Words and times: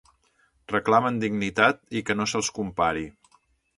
Reclamen 0.71 1.21
dignitat 1.23 1.83
i 2.01 2.05
que 2.09 2.19
no 2.21 2.29
se'ls 2.33 2.51
compari. 2.59 3.05